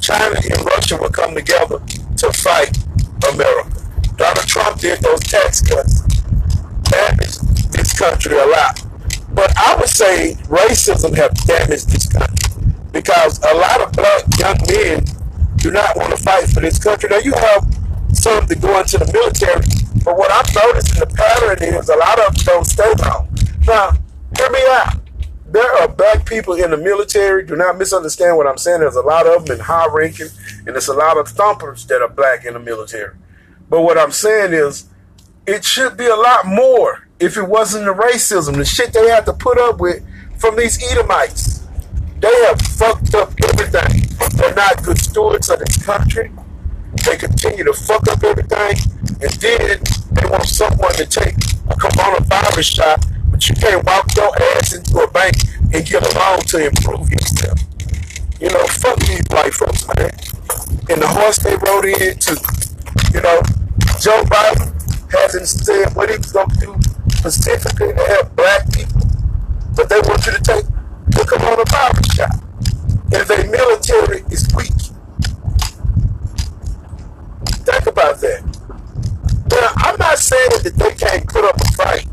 [0.00, 1.78] China and Russia will come together
[2.16, 2.76] to fight
[3.32, 3.70] America.
[4.16, 6.02] Donald Trump did those tax cuts,
[6.90, 8.87] damaged this country a lot.
[9.38, 14.58] But I would say racism have damaged this country because a lot of black young
[14.66, 15.04] men
[15.58, 17.08] do not want to fight for this country.
[17.08, 17.62] Now you have
[18.12, 19.62] some that go into the military,
[20.04, 23.32] but what I'm noticing the pattern is a lot of them don't stay long.
[23.64, 23.92] Now,
[24.36, 25.02] hear me out.
[25.46, 27.46] There are black people in the military.
[27.46, 28.80] Do not misunderstand what I'm saying.
[28.80, 30.30] There's a lot of them in high ranking,
[30.66, 33.14] and there's a lot of thumpers that are black in the military.
[33.70, 34.86] But what I'm saying is,
[35.46, 39.24] it should be a lot more if it wasn't the racism, the shit they have
[39.24, 40.04] to put up with
[40.36, 41.66] from these Edomites.
[42.20, 44.06] They have fucked up everything.
[44.36, 46.30] They're not good stewards of this country.
[47.04, 48.78] They continue to fuck up everything.
[49.20, 49.80] And then
[50.12, 51.34] they want someone to take
[51.68, 55.36] a coronavirus shot, but you can't walk your ass into a bank
[55.72, 57.58] and get a loan to improve yourself.
[58.40, 60.10] You know, fuck these white folks, man.
[60.90, 62.32] And the horse they rode in to,
[63.12, 63.42] you know,
[64.00, 64.72] Joe Biden
[65.12, 66.97] hasn't said what he was going to do
[67.30, 69.02] specifically to help black people,
[69.76, 70.64] but they want you to take
[71.08, 72.42] the coronavirus shot.
[73.12, 74.72] And their military is weak.
[77.64, 78.42] Think about that.
[79.50, 82.06] Now, I'm not saying that they can't put up a fight.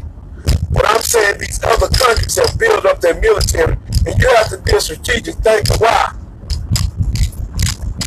[0.71, 4.57] But I'm saying these other countries have built up their military, and you have to
[4.57, 5.77] be a strategic thinker.
[5.77, 6.13] Why?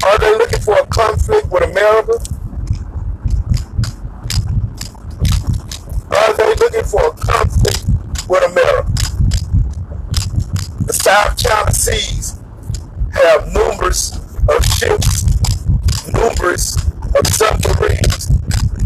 [0.05, 2.38] Are they looking for a conflict with America?
[6.19, 7.85] Are they looking for a conflict
[8.29, 8.93] with America?
[10.85, 12.41] The South China Seas
[13.13, 14.17] have numerous
[14.49, 15.25] of ships,
[16.13, 16.77] numerous
[17.15, 18.31] of submarines,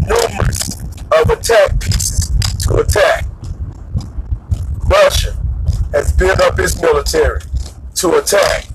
[0.07, 0.79] numerous
[1.11, 2.31] of attack pieces
[2.65, 3.25] to attack.
[4.85, 5.35] Russia
[5.91, 7.41] has built up its military
[7.95, 8.67] to attack.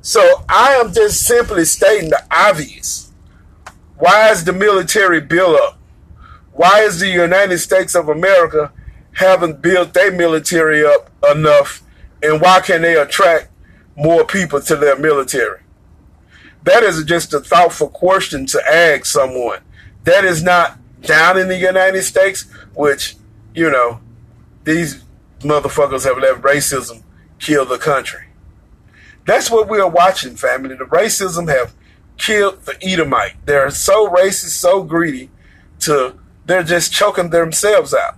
[0.00, 3.10] So I am just simply stating the obvious.
[3.96, 5.79] Why is the military built up?
[6.52, 8.72] Why is the United States of America
[9.12, 11.82] haven't built their military up enough?
[12.22, 13.50] And why can they attract
[13.96, 15.60] more people to their military?
[16.64, 19.60] That is just a thoughtful question to ask someone.
[20.04, 22.42] That is not down in the United States,
[22.74, 23.16] which,
[23.54, 24.00] you know,
[24.64, 25.02] these
[25.40, 27.02] motherfuckers have let racism
[27.38, 28.26] kill the country.
[29.26, 30.74] That's what we are watching, family.
[30.74, 31.74] The racism have
[32.18, 33.34] killed the Edomite.
[33.46, 35.30] They're so racist, so greedy,
[35.80, 36.19] to
[36.50, 38.16] they're just choking themselves out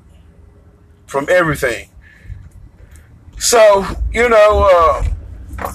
[1.06, 1.90] from everything.
[3.38, 5.72] So, you know, uh,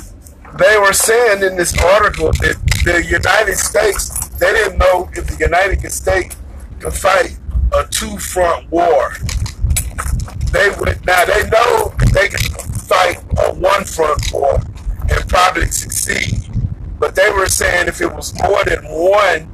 [0.57, 5.37] they were saying in this article that the United States, they didn't know if the
[5.39, 6.35] United States
[6.79, 7.37] could fight
[7.75, 9.13] a two front war.
[10.51, 12.39] They would now they know they can
[12.87, 14.59] fight a one front war
[15.11, 16.49] and probably succeed.
[16.97, 19.53] But they were saying if it was more than one,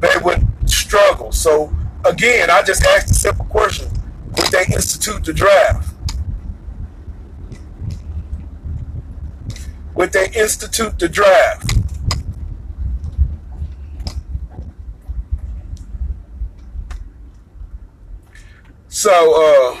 [0.00, 1.30] they would struggle.
[1.30, 1.72] So
[2.04, 3.88] again, I just asked a simple question.
[4.36, 5.94] Would they institute the draft?
[9.94, 11.72] Would they institute the draft?
[18.88, 19.80] So, uh,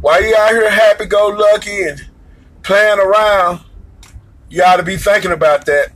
[0.00, 2.08] while you out here happy go lucky and
[2.62, 3.60] playing around,
[4.50, 5.92] you ought to be thinking about that.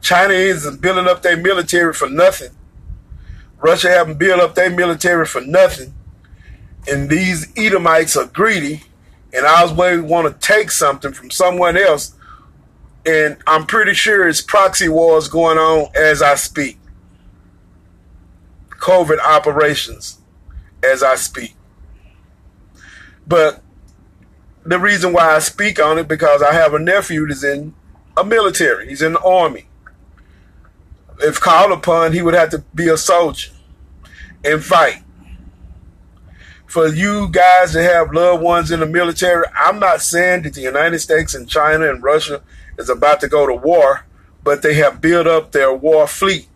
[0.00, 2.50] China isn't building up their military for nothing.
[3.62, 5.94] Russia haven't built up their military for nothing.
[6.90, 8.82] And these Edomites are greedy
[9.32, 12.14] and I always want to take something from someone else.
[13.06, 16.78] And I'm pretty sure it's proxy wars going on as I speak.
[18.70, 20.18] COVID operations
[20.82, 21.54] as I speak.
[23.26, 23.62] But
[24.64, 27.74] the reason why I speak on it because I have a nephew that's in
[28.16, 28.88] a military.
[28.88, 29.66] He's in the army.
[31.20, 33.51] If called upon, he would have to be a soldier
[34.44, 35.02] and fight
[36.72, 39.44] for you guys that have loved ones in the military.
[39.54, 42.42] I'm not saying that the United States and China and Russia
[42.78, 44.06] is about to go to war,
[44.42, 46.48] but they have built up their war fleet.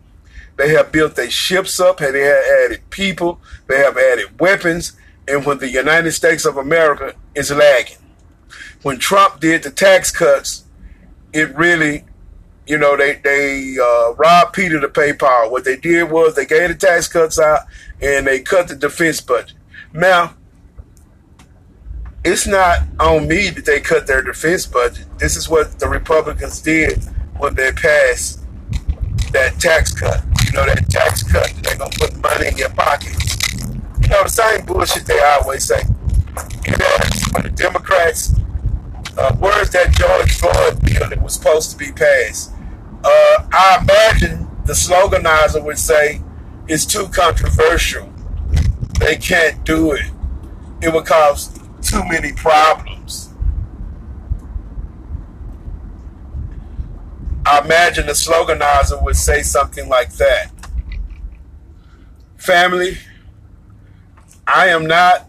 [0.57, 4.95] They have built their ships up, and they have added people, they have added weapons,
[5.29, 7.99] and when the United States of America is lagging.
[8.81, 10.65] When Trump did the tax cuts,
[11.35, 12.05] it really,
[12.67, 15.51] you know, they they uh, robbed Peter to pay Paul.
[15.51, 17.61] What they did was they gave the tax cuts out
[18.01, 19.55] and they cut the defense budget.
[19.93, 20.35] Now,
[22.25, 25.07] it's not on me that they cut their defense budget.
[25.19, 27.05] This is what the Republicans did
[27.39, 28.41] when they passed
[29.33, 30.25] that tax cut.
[30.47, 33.37] You know, that tax cut, they're going to put money in your pockets.
[34.03, 35.83] You know, the same bullshit they always say.
[36.67, 36.97] You know,
[37.33, 38.35] when the Democrats
[39.19, 42.53] Uh, where's that George Floyd bill that was supposed to be passed?
[43.09, 46.21] Uh, I imagine the sloganizer would say
[46.67, 48.13] it's too controversial.
[48.99, 50.11] They can't do it.
[50.83, 53.33] It would cause too many problems.
[57.47, 60.51] I imagine the sloganizer would say something like that.
[62.37, 62.99] Family,
[64.49, 65.29] I am not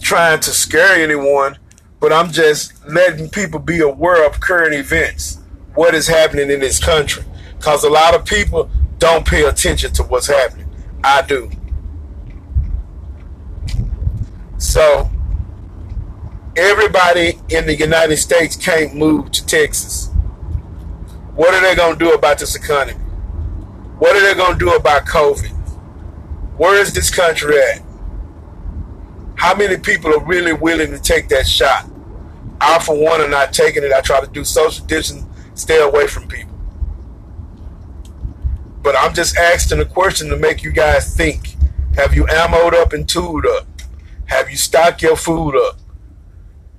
[0.00, 1.58] trying to scare anyone,
[2.00, 5.38] but I'm just letting people be aware of current events,
[5.76, 7.24] what is happening in this country.
[7.56, 10.68] Because a lot of people don't pay attention to what's happening.
[11.04, 11.50] I do.
[14.58, 15.10] So,
[16.56, 20.10] everybody in the United States can't move to Texas.
[21.34, 22.98] What are they going to do about this economy?
[23.98, 25.50] What are they going to do about COVID?
[26.56, 27.82] Where is this country at?
[29.36, 31.88] How many people are really willing to take that shot?
[32.60, 33.92] I, for one, am not taking it.
[33.92, 35.24] I try to do social distance,
[35.56, 36.54] stay away from people.
[38.82, 41.56] But I'm just asking a question to make you guys think.
[41.96, 43.66] Have you ammoed up and tooled up?
[44.26, 45.78] Have you stocked your food up?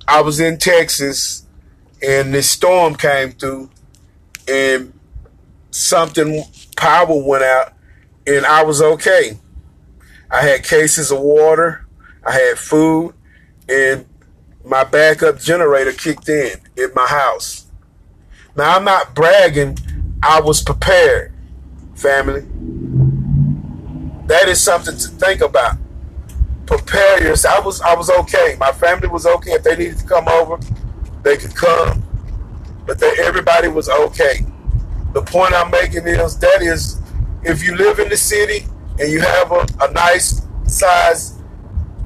[0.06, 1.46] I was in Texas
[2.02, 3.70] and this storm came through
[4.48, 4.98] and
[5.70, 6.44] something
[6.76, 7.74] power went out
[8.26, 9.38] and I was okay.
[10.30, 11.86] I had cases of water,
[12.24, 13.14] I had food,
[13.68, 14.06] and
[14.64, 17.57] my backup generator kicked in at my house.
[18.58, 19.78] Now I'm not bragging,
[20.20, 21.32] I was prepared,
[21.94, 22.40] family.
[24.26, 25.76] That is something to think about.
[26.66, 27.54] Prepare yourself.
[27.54, 28.56] I was I was okay.
[28.58, 29.52] My family was okay.
[29.52, 30.58] If they needed to come over,
[31.22, 32.02] they could come.
[32.84, 34.44] But they, everybody was okay.
[35.12, 37.00] The point I'm making is that is
[37.44, 38.66] if you live in the city
[38.98, 41.38] and you have a, a nice size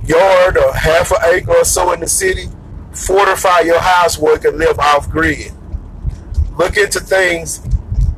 [0.05, 2.51] yard or half an acre or so in the city,
[2.93, 5.51] fortify your house where it can live off grid.
[6.57, 7.65] Look into things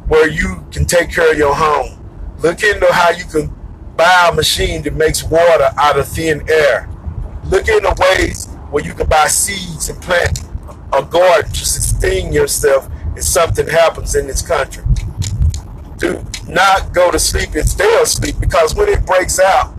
[0.08, 1.98] where you can take care of your home.
[2.38, 3.54] Look into how you can
[3.96, 6.88] buy a machine that makes water out of thin air.
[7.44, 10.40] Look into ways where you can buy seeds and plant
[10.92, 14.84] a garden to sustain yourself if something happens in this country.
[15.98, 19.74] Do not go to sleep and stay asleep because when it breaks out,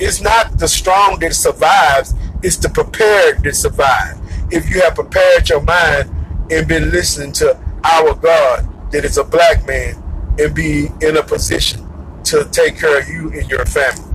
[0.00, 4.18] it's not the strong that survives, it's the prepared that survive.
[4.50, 6.10] If you have prepared your mind
[6.50, 10.02] and been listening to our God, that is a black man,
[10.38, 11.86] and be in a position
[12.24, 14.14] to take care of you and your family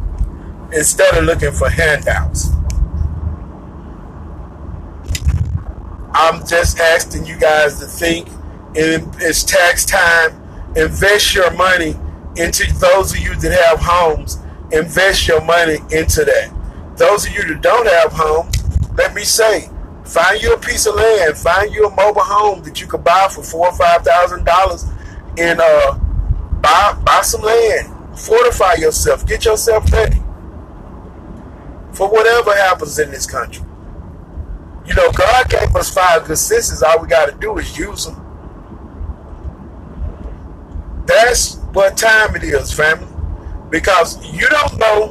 [0.73, 2.49] instead of looking for handouts.
[6.15, 8.27] I'm just asking you guys to think,
[8.75, 10.39] and it's tax time.
[10.75, 11.95] Invest your money
[12.35, 14.37] into those of you that have homes.
[14.71, 16.51] Invest your money into that.
[16.97, 18.55] Those of you that don't have homes,
[18.95, 19.69] let me say,
[20.05, 23.27] find you a piece of land, find you a mobile home that you can buy
[23.31, 24.85] for four or five thousand dollars,
[25.37, 25.97] and uh,
[26.61, 27.89] buy buy some land.
[28.19, 29.25] Fortify yourself.
[29.25, 30.21] Get yourself ready
[31.93, 33.65] for whatever happens in this country.
[34.85, 36.83] You know, God gave us five good senses.
[36.83, 38.19] All we got to do is use them.
[41.05, 43.07] That's what time it is, family.
[43.69, 45.07] Because you don't know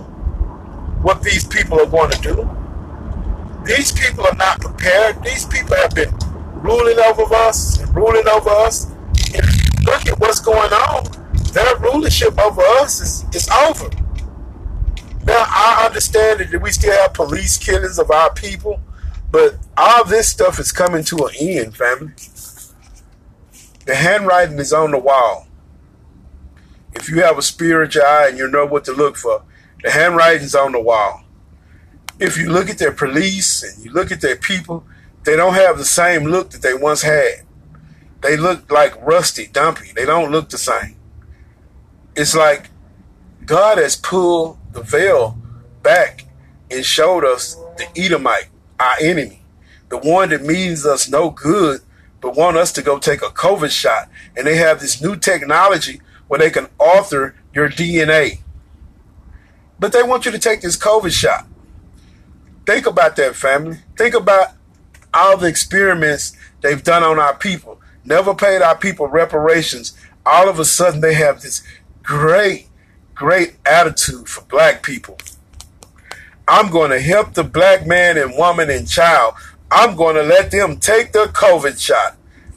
[1.02, 2.61] what these people are going to do.
[3.64, 5.22] These people are not prepared.
[5.22, 6.14] These people have been
[6.54, 8.90] ruling over us and ruling over us.
[9.34, 9.46] And
[9.84, 11.04] look at what's going on.
[11.52, 13.88] Their rulership over us is, is over.
[15.24, 18.80] Now, I understand that we still have police killings of our people
[19.32, 22.12] but all this stuff is coming to an end, family.
[23.86, 25.48] The handwriting is on the wall.
[26.92, 29.42] If you have a spiritual eye and you know what to look for,
[29.82, 31.24] the handwriting's on the wall.
[32.22, 34.84] If you look at their police and you look at their people,
[35.24, 37.42] they don't have the same look that they once had.
[38.20, 39.90] They look like rusty, dumpy.
[39.92, 40.94] They don't look the same.
[42.14, 42.70] It's like
[43.44, 45.36] God has pulled the veil
[45.82, 46.26] back
[46.70, 49.42] and showed us the Edomite our enemy,
[49.88, 51.80] the one that means us no good,
[52.20, 54.08] but want us to go take a COVID shot.
[54.36, 58.42] And they have this new technology where they can alter your DNA.
[59.80, 61.48] But they want you to take this COVID shot.
[62.66, 63.78] Think about that, family.
[63.96, 64.48] Think about
[65.12, 67.80] all the experiments they've done on our people.
[68.04, 69.96] Never paid our people reparations.
[70.24, 71.62] All of a sudden, they have this
[72.02, 72.68] great,
[73.14, 75.18] great attitude for black people.
[76.46, 79.34] I'm going to help the black man and woman and child.
[79.70, 82.16] I'm going to let them take the COVID shot.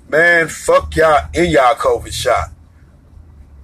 [0.10, 2.50] Man, fuck y'all in y'all COVID shot.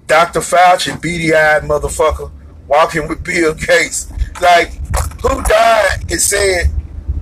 [0.07, 0.39] Dr.
[0.39, 2.31] Fauci, beady eyed motherfucker,
[2.67, 4.11] walking with Bill Gates.
[4.41, 4.80] Like,
[5.21, 6.71] who died and said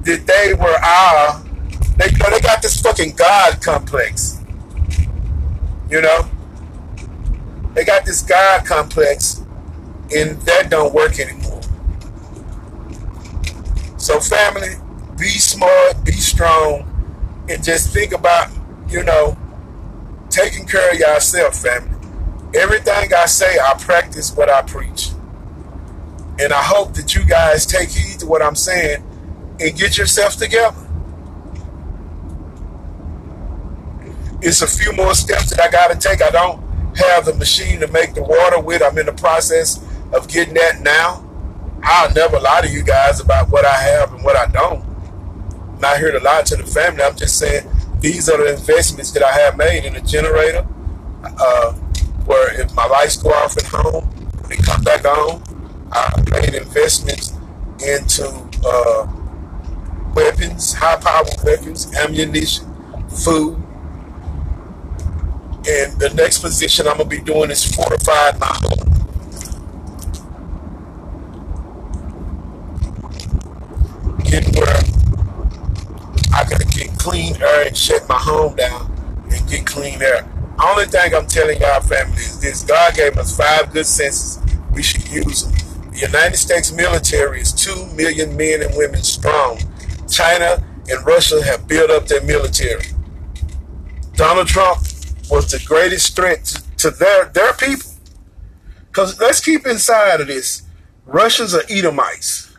[0.03, 1.43] that they were our
[1.99, 4.39] They, you know, they got this fucking God complex.
[5.89, 6.29] You know?
[7.73, 9.43] They got this God complex,
[10.15, 11.61] and that don't work anymore.
[13.97, 14.75] So, family,
[15.17, 16.85] be smart, be strong,
[17.49, 18.49] and just think about,
[18.89, 19.37] you know,
[20.29, 21.97] taking care of yourself, family.
[22.55, 25.09] Everything I say, I practice what I preach.
[26.39, 29.03] And I hope that you guys take heed to what I'm saying
[29.59, 30.77] and get yourself together.
[34.41, 36.21] It's a few more steps that I got to take.
[36.21, 36.61] I don't
[36.95, 38.81] have the machine to make the water with.
[38.81, 39.83] I'm in the process
[40.13, 41.25] of getting that now.
[41.83, 44.83] I'll never lie to you guys about what I have and what I don't.
[45.73, 47.03] I'm not here to lie to the family.
[47.03, 47.69] I'm just saying
[47.99, 50.65] these are the investments that I have made in a generator.
[51.23, 51.73] Uh,
[52.25, 54.09] where if my lights go off at home,
[54.47, 55.43] they come back on.
[55.91, 57.33] I made investments
[57.85, 58.27] into
[58.65, 59.07] uh,
[60.15, 62.65] weapons, high powered weapons, ammunition,
[63.09, 63.57] food.
[65.67, 69.03] And the next position I'm gonna be doing is fortifying my home.
[74.23, 74.77] Getting where
[76.33, 78.91] I gotta get clean air and shut my home down
[79.31, 80.29] and get clean air.
[80.63, 84.39] Only thing I'm telling y'all, family, is this: God gave us five good senses.
[84.73, 85.58] We should use them.
[85.99, 89.59] The United States military is two million men and women strong.
[90.09, 92.85] China and Russia have built up their military.
[94.13, 94.79] Donald Trump
[95.29, 96.45] was the greatest threat
[96.77, 97.91] to their their people.
[98.87, 100.61] Because let's keep inside of this.
[101.05, 102.49] Russians are Edomites.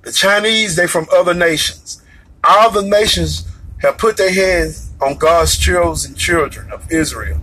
[0.00, 2.02] The Chinese, they from other nations.
[2.44, 3.46] All the nations
[3.82, 7.42] have put their hands on God's chosen children of Israel.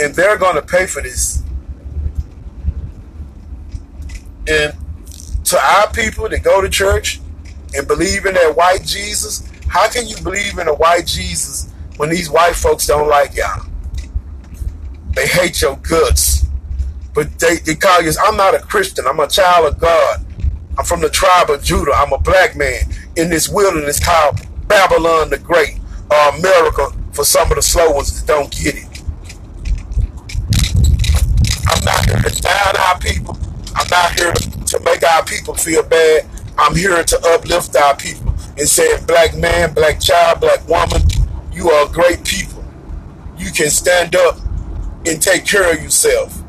[0.00, 1.44] And they're going to pay for this.
[4.48, 4.74] And
[5.48, 7.20] to our people that go to church
[7.74, 12.10] and believe in that white Jesus, how can you believe in a white Jesus when
[12.10, 13.66] these white folks don't like y'all?
[15.14, 16.46] They hate your guts.
[17.14, 19.06] But they, they call you, I'm not a Christian.
[19.06, 20.24] I'm a child of God.
[20.78, 21.92] I'm from the tribe of Judah.
[21.94, 22.82] I'm a black man
[23.16, 25.78] in this wilderness called Babylon the Great
[26.10, 28.84] or America for some of the slow ones that don't get it.
[31.66, 33.36] I'm not here to down our people.
[33.74, 36.26] I'm not here to, to make our people feel bad.
[36.56, 41.02] I'm here to uplift our people and say, black man, black child, black woman,
[41.52, 42.64] you are great people.
[43.36, 44.38] You can stand up
[45.06, 46.42] and take care of yourself.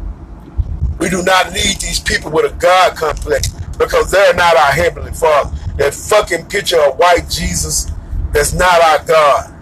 [1.00, 5.14] We do not need these people with a God complex because they're not our Heavenly
[5.14, 5.56] Father.
[5.78, 7.92] That fucking picture of white Jesus,
[8.34, 9.56] that's not our God.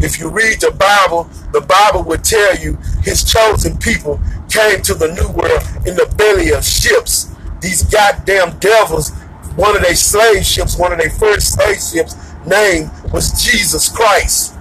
[0.00, 4.94] If you read the Bible, the Bible would tell you his chosen people came to
[4.94, 7.29] the new world in the belly of ships.
[7.60, 9.10] These goddamn devils,
[9.56, 14.54] one of their slave ships, one of their first slave ships, name was Jesus Christ.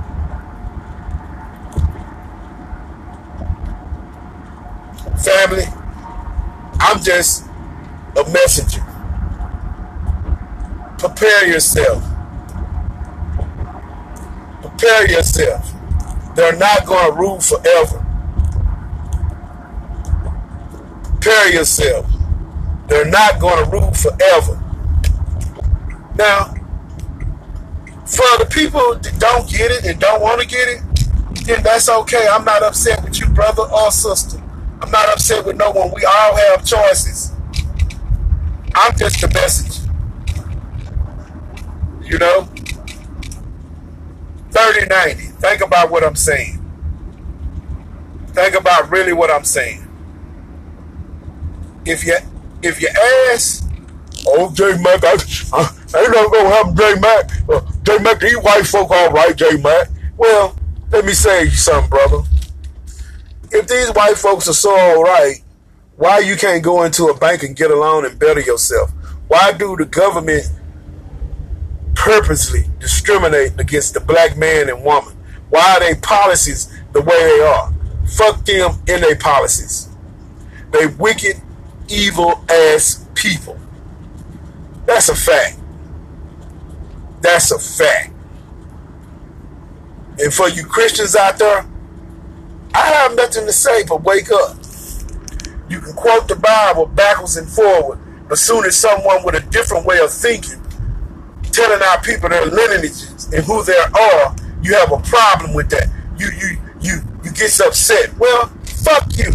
[5.24, 5.66] Family,
[6.80, 7.46] I'm just
[8.18, 8.86] a messenger.
[10.98, 12.04] Prepare yourself.
[14.62, 15.72] Prepare yourself.
[16.36, 18.06] They're not going to rule forever.
[21.04, 22.19] Prepare yourself.
[22.90, 24.64] They're not going to rule forever.
[26.16, 26.54] Now,
[28.06, 30.82] for the people that don't get it and don't want to get it,
[31.46, 32.28] then that's okay.
[32.30, 34.42] I'm not upset with you, brother or sister.
[34.82, 35.92] I'm not upset with no one.
[35.96, 37.32] We all have choices.
[38.74, 39.86] I'm just the message.
[42.04, 42.50] You know?
[44.52, 45.24] 3090.
[45.40, 46.60] Think about what I'm saying.
[48.30, 49.86] Think about really what I'm saying.
[51.86, 52.18] If you
[52.62, 52.90] if you
[53.32, 53.70] ask,
[54.28, 55.16] oh J Mac, I,
[55.94, 57.32] I ain't gonna have J Mac.
[57.50, 59.90] Uh, J Mac, these white folk all right, J Mac.
[60.18, 60.56] Well,
[60.92, 62.24] let me say you something, brother.
[63.52, 65.42] If these white folks are so all right,
[65.96, 68.92] why you can't go into a bank and get a loan and better yourself?
[69.28, 70.50] Why do the government
[71.94, 75.16] purposely discriminate against the black man and woman?
[75.50, 77.74] Why are they policies the way they are?
[78.16, 79.90] Fuck them in their policies.
[80.72, 81.42] They wicked,
[81.90, 83.60] evil ass people.
[84.86, 85.60] That's a fact.
[87.22, 88.14] That's a fact.
[90.20, 91.66] And for you Christians out there,
[92.74, 94.58] I have nothing to say but wake up.
[95.70, 99.86] You can quote the Bible backwards and forward, but soon as someone with a different
[99.86, 100.62] way of thinking,
[101.52, 105.88] telling our people their lineages and who they are, you have a problem with that.
[106.18, 108.18] You you you you get upset.
[108.18, 109.32] Well, fuck you.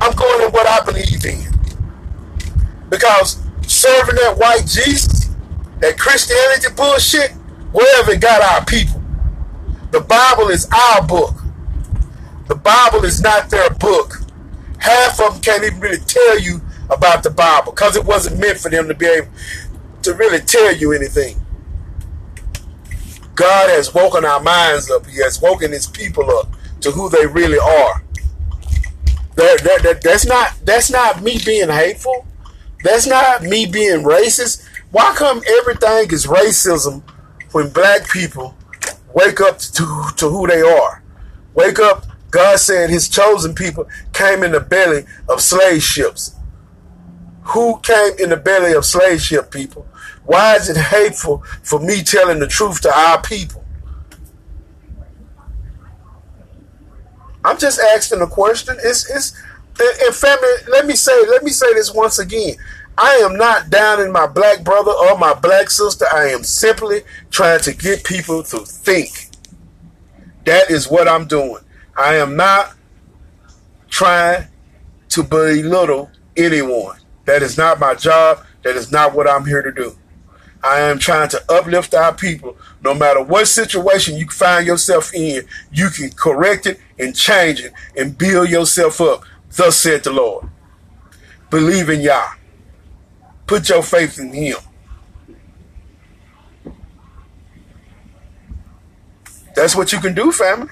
[0.00, 1.44] I'm going in what I believe in.
[2.88, 5.30] Because serving that white Jesus,
[5.80, 7.32] that Christianity bullshit,
[7.72, 9.00] Where have it got our people?
[9.92, 11.34] The Bible is our book.
[12.48, 14.20] The Bible is not their book.
[14.78, 18.58] Half of them can't even really tell you about the Bible because it wasn't meant
[18.58, 19.28] for them to be able
[20.02, 21.36] to really tell you anything.
[23.34, 25.06] God has woken our minds up.
[25.06, 26.48] He has woken his people up
[26.80, 28.02] to who they really are.
[29.40, 32.26] That, that, that, that's not that's not me being hateful.
[32.84, 34.68] That's not me being racist.
[34.90, 37.02] Why come everything is racism
[37.52, 38.54] when black people
[39.14, 41.02] wake up to, to who they are?
[41.54, 46.34] Wake up, God said his chosen people came in the belly of slave ships.
[47.44, 49.88] Who came in the belly of slave ship people?
[50.26, 53.59] Why is it hateful for me telling the truth to our people?
[57.44, 58.76] I'm just asking a question.
[58.82, 59.40] It's it's
[59.80, 62.54] and family, let me say, let me say this once again.
[62.98, 66.04] I am not downing my black brother or my black sister.
[66.12, 69.28] I am simply trying to get people to think.
[70.44, 71.62] That is what I'm doing.
[71.96, 72.74] I am not
[73.88, 74.48] trying
[75.10, 76.98] to belittle anyone.
[77.24, 78.44] That is not my job.
[78.62, 79.96] That is not what I'm here to do.
[80.62, 82.56] I am trying to uplift our people.
[82.82, 87.72] No matter what situation you find yourself in, you can correct it and change it
[87.96, 89.24] and build yourself up.
[89.56, 90.48] Thus said the Lord.
[91.48, 92.34] Believe in Yah.
[93.46, 94.56] Put your faith in Him.
[99.54, 100.68] That's what you can do, family.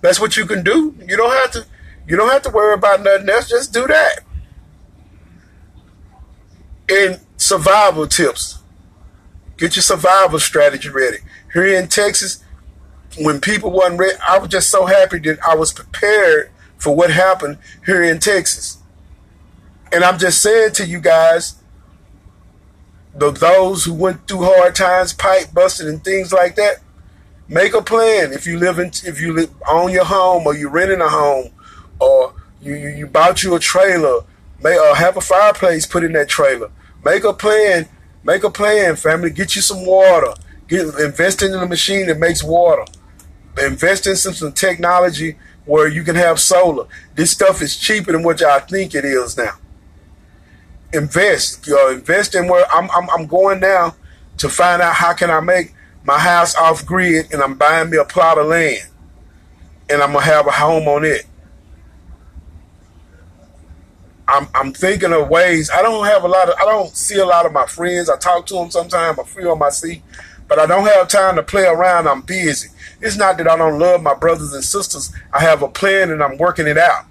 [0.00, 0.94] That's what you can do.
[1.06, 1.66] You don't have to.
[2.06, 3.48] You don't have to worry about nothing else.
[3.48, 4.20] Just do that.
[6.88, 8.58] And survival tips.
[9.56, 11.18] Get your survival strategy ready.
[11.52, 12.44] Here in Texas,
[13.18, 17.10] when people wasn't ready, I was just so happy that I was prepared for what
[17.10, 18.78] happened here in Texas.
[19.90, 21.56] And I'm just saying to you guys,
[23.14, 26.76] the, those who went through hard times, pipe busting and things like that,
[27.48, 28.32] make a plan.
[28.32, 31.50] If you live in, if you live, own your home or you're renting a home
[31.98, 34.20] or you, you, you bought you a trailer,
[34.62, 36.70] may uh, have a fireplace put in that trailer.
[37.08, 37.88] Make a plan.
[38.22, 39.30] Make a plan, family.
[39.30, 40.34] Get you some water.
[40.68, 42.84] Get invest in a machine that makes water.
[43.64, 46.86] Invest in some, some technology where you can have solar.
[47.14, 49.52] This stuff is cheaper than what y'all think it is now.
[50.92, 51.66] Invest.
[51.66, 53.96] You invest in where I'm, I'm I'm going now
[54.36, 57.96] to find out how can I make my house off grid and I'm buying me
[57.96, 58.86] a plot of land
[59.88, 61.24] and I'm gonna have a home on it.
[64.28, 65.70] I'm I'm thinking of ways.
[65.70, 66.54] I don't have a lot of.
[66.60, 68.10] I don't see a lot of my friends.
[68.10, 69.18] I talk to them sometimes.
[69.18, 70.02] I feel my seat,
[70.46, 72.06] but I don't have time to play around.
[72.06, 72.68] I'm busy.
[73.00, 75.10] It's not that I don't love my brothers and sisters.
[75.32, 77.06] I have a plan and I'm working it out.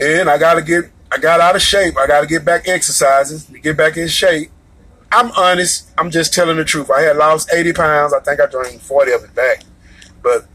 [0.00, 0.84] And I gotta get.
[1.12, 1.98] I got out of shape.
[1.98, 4.50] I gotta get back exercising get back in shape.
[5.12, 5.90] I'm honest.
[5.98, 6.90] I'm just telling the truth.
[6.90, 8.14] I had lost 80 pounds.
[8.14, 9.64] I think I drained 40 of it back.
[10.24, 10.46] But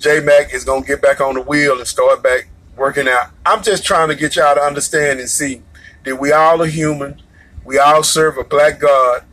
[0.00, 3.30] J Mac is gonna get back on the wheel and start back working out.
[3.46, 5.62] I'm just trying to get y'all to understand and see
[6.04, 7.22] that we all are human.
[7.64, 9.24] We all serve a black God,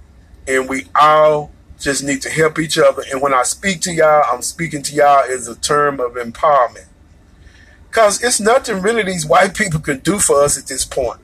[0.48, 3.04] and we all just need to help each other.
[3.10, 6.88] And when I speak to y'all, I'm speaking to y'all as a term of empowerment.
[7.88, 11.22] Because it's nothing really these white people can do for us at this point.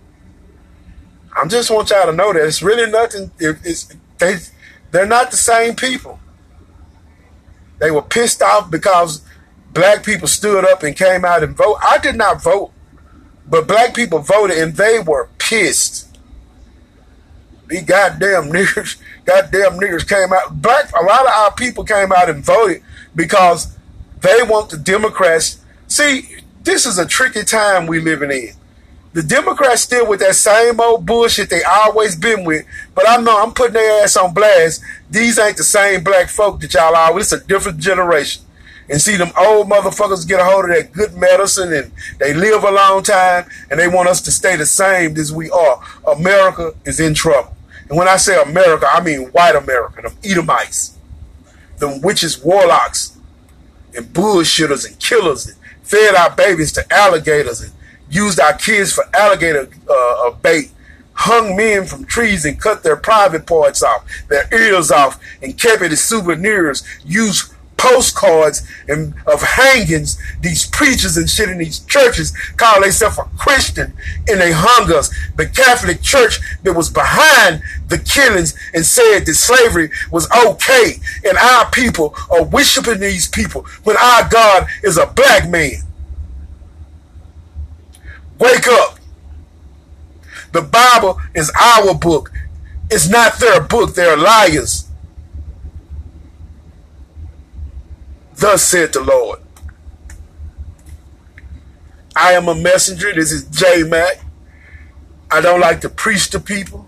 [1.36, 3.32] I just want y'all to know that it's really nothing.
[3.40, 4.38] It's, they,
[4.92, 6.21] they're not the same people.
[7.82, 9.24] They were pissed off because
[9.74, 11.78] black people stood up and came out and vote.
[11.82, 12.72] I did not vote,
[13.50, 16.08] but black people voted and they were pissed.
[17.68, 20.62] These goddamn niggers, goddamn niggers came out.
[20.62, 22.84] Black, a lot of our people came out and voted
[23.16, 23.76] because
[24.20, 25.60] they want the Democrats.
[25.88, 28.54] See, this is a tricky time we living in.
[29.14, 32.66] The Democrats still with that same old bullshit they always been with.
[32.96, 34.82] But I know I'm putting their ass on blast.
[35.10, 37.20] These ain't the same black folk that y'all are.
[37.20, 38.44] It's a different generation.
[38.90, 42.64] And see them old motherfuckers get a hold of that good medicine and they live
[42.64, 45.82] a long time and they want us to stay the same as we are.
[46.08, 47.56] America is in trouble.
[47.90, 50.98] And when I say America, I mean white America, them Edomites,
[51.78, 53.18] them witches, warlocks,
[53.96, 57.72] and bullshitters and killers that fed our babies to alligators and
[58.12, 60.72] used our kids for alligator uh, uh, bait,
[61.14, 65.82] hung men from trees and cut their private parts off, their ears off, and kept
[65.82, 72.32] it as souvenirs, used postcards and of hangings, these preachers and shit in these churches
[72.56, 73.92] call themselves a Christian
[74.28, 75.10] and they hung us.
[75.36, 80.98] The Catholic Church that was behind the killings and said that slavery was okay
[81.28, 85.82] and our people are worshiping these people when our God is a black man.
[88.42, 88.98] Wake up.
[90.52, 92.32] The Bible is our book.
[92.90, 93.94] It's not their book.
[93.94, 94.90] They're liars.
[98.36, 99.42] Thus said the Lord.
[102.16, 103.14] I am a messenger.
[103.14, 104.26] This is J Mac.
[105.30, 106.88] I don't like to preach to people.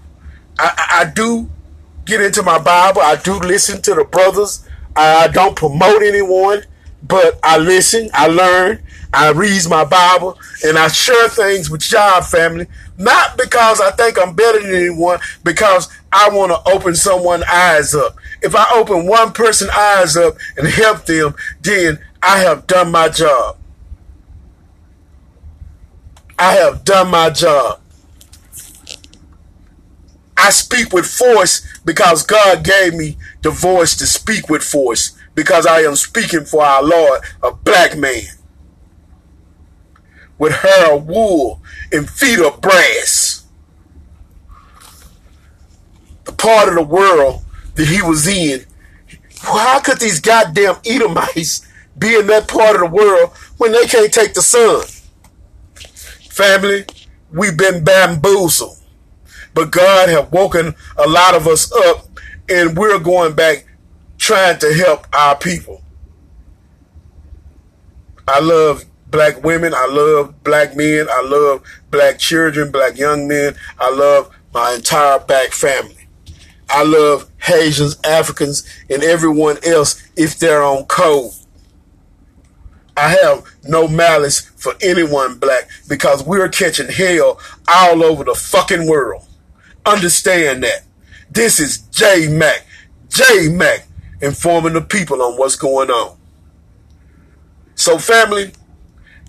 [0.58, 1.52] I, I, I do
[2.06, 3.02] get into my Bible.
[3.02, 4.68] I do listen to the brothers.
[4.96, 6.64] I don't promote anyone,
[7.04, 8.84] but I listen, I learn,
[9.14, 12.66] I read my Bible, and I share things with y'all family.
[12.98, 17.94] Not because I think I'm better than anyone, because I want to open someone's eyes
[17.94, 18.16] up.
[18.42, 23.10] If I open one person's eyes up and help them, then I have done my
[23.10, 23.58] job.
[26.40, 27.80] I have done my job.
[30.36, 35.68] I speak with force because God gave me the voice to speak with force because
[35.68, 38.24] I am speaking for our Lord, a black man
[40.38, 41.62] with hair of wool
[41.92, 43.46] and feet of brass.
[46.26, 47.44] The part of the world
[47.76, 48.66] that he was in,
[49.42, 51.68] how could these goddamn Edomites
[51.98, 54.84] be in that part of the world when they can't take the sun?
[56.30, 56.86] Family,
[57.32, 58.78] we've been bamboozled.
[59.54, 62.08] But God have woken a lot of us up
[62.50, 63.66] and we're going back
[64.18, 65.82] trying to help our people.
[68.28, 69.76] I love black women.
[69.76, 71.08] I love black men.
[71.10, 73.56] I love black children, black young men.
[73.80, 76.08] I love my entire black family.
[76.68, 81.32] I love Haitians, Africans, and everyone else if they're on code.
[82.98, 88.88] I have no malice for anyone black because we're catching hell all over the fucking
[88.88, 89.26] world.
[89.86, 90.82] Understand that.
[91.30, 92.66] This is J Mac.
[93.10, 93.88] J Mac
[94.22, 96.18] informing the people on what's going on.
[97.76, 98.54] So family,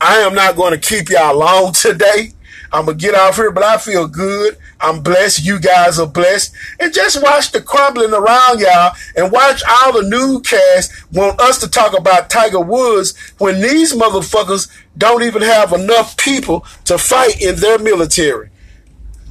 [0.04, 2.32] I am not going to keep y'all long today.
[2.70, 4.58] I'm going to get off here, but I feel good.
[4.78, 5.46] I'm blessed.
[5.46, 6.54] You guys are blessed.
[6.78, 11.70] And just watch the crumbling around y'all and watch all the newscasts want us to
[11.70, 17.56] talk about Tiger Woods when these motherfuckers don't even have enough people to fight in
[17.56, 18.50] their military.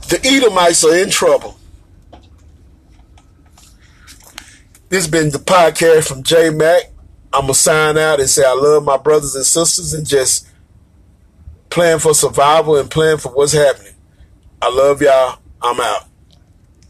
[0.09, 1.59] The Edomites are in trouble.
[4.89, 6.85] This has been the podcast from J Mac.
[7.31, 10.47] I'm going to sign out and say I love my brothers and sisters and just
[11.73, 13.93] plan for survival and plan for what's happening.
[14.61, 15.39] I love y'all.
[15.59, 16.05] I'm out.